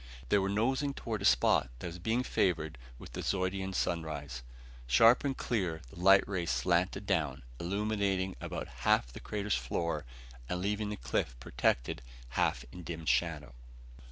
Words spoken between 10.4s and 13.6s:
and leaving the cliff protected half in dim shadow.